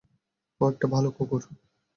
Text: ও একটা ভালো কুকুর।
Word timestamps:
ও 0.61 0.63
একটা 0.69 0.85
ভালো 0.93 1.09
কুকুর। 1.11 1.41